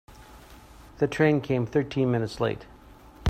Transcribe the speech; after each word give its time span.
The 0.97 1.07
train 1.07 1.41
came 1.41 1.67
thirteen 1.67 2.09
minutes 2.09 2.39
late. 2.39 2.65